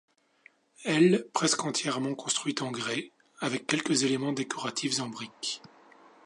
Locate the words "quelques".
3.67-4.01